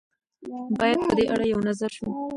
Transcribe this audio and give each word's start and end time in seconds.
باید 0.79 0.99
په 1.07 1.13
دې 1.17 1.25
اړه 1.33 1.45
یو 1.51 1.59
نظر 1.69 1.89
شو. 1.97 2.07